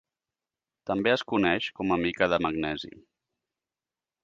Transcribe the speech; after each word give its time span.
També 0.91 1.11
es 1.17 1.23
coneix 1.33 1.67
com 1.81 1.95
a 1.97 1.99
mica 2.07 2.31
de 2.33 2.41
magnesi. 2.47 2.93